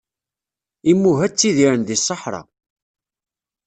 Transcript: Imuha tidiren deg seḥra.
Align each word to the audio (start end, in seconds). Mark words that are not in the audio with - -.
Imuha 0.91 1.25
tidiren 1.37 1.81
deg 1.87 1.99
seḥra. 1.99 2.41